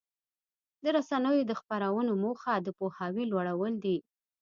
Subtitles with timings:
[0.83, 3.97] د رسنیو د خپرونو موخه د پوهاوي لوړول دي.